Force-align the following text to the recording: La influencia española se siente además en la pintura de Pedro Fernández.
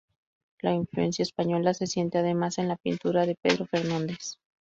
La 0.63 0.73
influencia 0.73 1.21
española 1.21 1.75
se 1.75 1.85
siente 1.85 2.17
además 2.17 2.57
en 2.57 2.67
la 2.67 2.75
pintura 2.75 3.27
de 3.27 3.35
Pedro 3.35 3.67
Fernández. 3.67 4.37